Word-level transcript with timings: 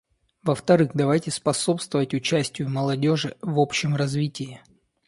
Во-вторых, 0.41 0.93
давайте 0.95 1.29
способствовать 1.29 2.15
участию 2.15 2.71
молодежи 2.71 3.37
в 3.43 3.59
общем 3.59 3.95
развитии. 3.95 4.59